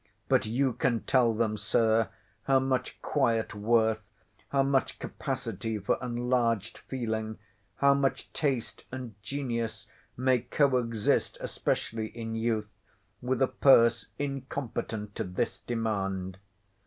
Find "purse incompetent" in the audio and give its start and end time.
13.47-15.13